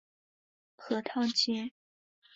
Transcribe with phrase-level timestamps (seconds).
[0.77, 1.71] 核桃街。